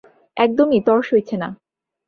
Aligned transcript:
একদমই 0.37 0.79
তর 0.87 0.99
সইছে 1.01 1.35
না। 1.37 1.49